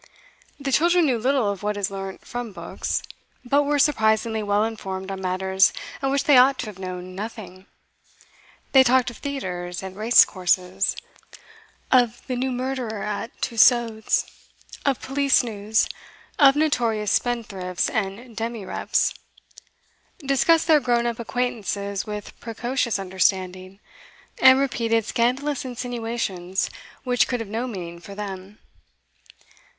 The 0.59 0.71
children 0.71 1.05
knew 1.05 1.19
little 1.19 1.47
of 1.51 1.61
what 1.61 1.77
is 1.77 1.91
learnt 1.91 2.25
from 2.25 2.53
books, 2.53 3.03
but 3.45 3.61
were 3.61 3.77
surprisingly 3.77 4.41
well 4.41 4.63
informed 4.63 5.11
on 5.11 5.21
matters 5.21 5.71
of 6.01 6.09
which 6.09 6.23
they 6.23 6.39
ought 6.39 6.57
to 6.57 6.65
have 6.65 6.79
known 6.79 7.13
nothing; 7.13 7.67
they 8.71 8.83
talked 8.83 9.11
of 9.11 9.17
theatres 9.17 9.83
and 9.83 9.95
race 9.95 10.25
courses, 10.25 10.95
of 11.91 12.25
'the 12.25 12.35
new 12.35 12.51
murderer' 12.51 13.03
at 13.03 13.29
Tussaud's, 13.43 14.25
of 14.87 14.99
police 15.03 15.43
news, 15.43 15.87
of 16.39 16.55
notorious 16.55 17.11
spendthrifts 17.11 17.87
and 17.87 18.35
demi 18.35 18.65
reps; 18.65 19.13
discussed 20.25 20.65
their 20.65 20.79
grown 20.79 21.05
up 21.05 21.19
acquaintances 21.19 22.07
with 22.07 22.39
precocious 22.39 22.97
understanding, 22.97 23.79
and 24.41 24.57
repeated 24.57 25.05
scandalous 25.05 25.63
insinuations 25.63 26.71
which 27.03 27.27
could 27.27 27.39
have 27.39 27.47
no 27.49 27.67
meaning 27.67 27.99
for 27.99 28.15
them. 28.15 28.57